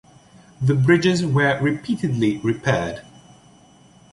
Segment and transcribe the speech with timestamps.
[0.59, 3.03] The bridges were repeatedly repaired.